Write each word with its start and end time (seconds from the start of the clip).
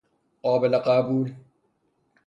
قابل 0.43 0.77
قبول 0.77 1.33